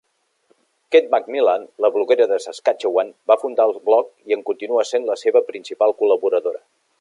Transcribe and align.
Kate 0.93 1.09
McMillan, 1.15 1.67
la 1.85 1.91
bloguera 1.97 2.27
de 2.31 2.39
Saskatchewan, 2.45 3.11
va 3.33 3.37
fundar 3.43 3.69
el 3.71 3.77
blog 3.91 4.11
i 4.33 4.37
en 4.39 4.43
continua 4.49 4.87
sent 4.93 5.07
la 5.11 5.19
seva 5.25 5.45
principal 5.51 5.95
col·laboradora. 6.01 6.65